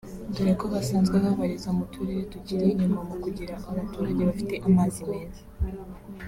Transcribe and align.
dore 0.33 0.53
ko 0.59 0.65
basanzwe 0.73 1.15
babarizwa 1.25 1.71
mu 1.77 1.85
turere 1.93 2.21
tukiri 2.31 2.65
inyuma 2.73 2.99
mu 3.09 3.15
kugira 3.23 3.53
abaturage 3.69 4.21
bafite 4.29 4.53
amazi 4.67 5.01
meza 5.11 5.41